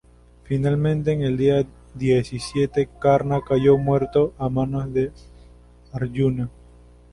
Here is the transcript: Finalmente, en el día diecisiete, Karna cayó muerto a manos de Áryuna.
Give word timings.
Finalmente, 0.45 1.11
en 1.11 1.21
el 1.21 1.37
día 1.37 1.63
diecisiete, 1.93 2.89
Karna 2.99 3.41
cayó 3.47 3.77
muerto 3.77 4.33
a 4.39 4.49
manos 4.49 4.91
de 4.91 5.11
Áryuna. 5.91 6.49